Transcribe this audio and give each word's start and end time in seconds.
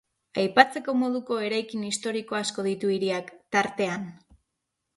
Aipatzeko 0.43 0.95
moduko 1.01 1.37
eraikin 1.49 1.85
historiko 1.89 2.39
asko 2.39 2.67
ditu 2.71 2.93
hiriak, 2.97 3.33
tartean. 3.57 4.13